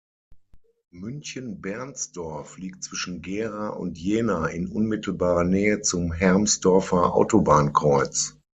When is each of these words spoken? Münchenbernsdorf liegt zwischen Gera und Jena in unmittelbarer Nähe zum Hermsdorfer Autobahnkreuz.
Münchenbernsdorf 0.89 2.57
liegt 2.57 2.83
zwischen 2.83 3.21
Gera 3.21 3.69
und 3.69 3.99
Jena 3.99 4.47
in 4.47 4.65
unmittelbarer 4.65 5.43
Nähe 5.43 5.81
zum 5.83 6.11
Hermsdorfer 6.11 7.13
Autobahnkreuz. 7.13 8.35